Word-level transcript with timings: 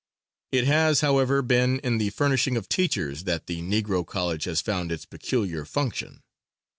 It 0.51 0.63
has, 0.65 1.01
however, 1.01 1.43
been 1.43 1.77
in 1.81 1.99
the 1.99 2.09
furnishing 2.09 2.57
of 2.57 2.67
teachers 2.67 3.25
that 3.25 3.45
the 3.45 3.61
Negro 3.61 4.03
college 4.03 4.45
has 4.45 4.59
found 4.59 4.91
its 4.91 5.05
peculiar 5.05 5.63
function. 5.63 6.23